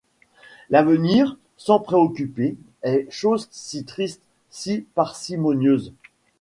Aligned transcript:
L'avenir, 0.71 1.37
s'en 1.57 1.79
préoccuper 1.79 2.57
est 2.81 3.05
chose 3.11 3.47
si 3.51 3.85
triste, 3.85 4.23
si 4.49 4.81
parcimonieuse! 4.95 5.93